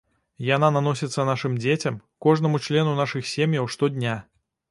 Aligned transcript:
Яна 0.45 0.69
наносіцца 0.77 1.25
нашым 1.29 1.57
дзецям, 1.65 1.99
кожнаму 2.27 2.63
члену 2.67 2.97
нашых 3.03 3.31
сем'яў 3.35 3.71
штодня. 3.77 4.19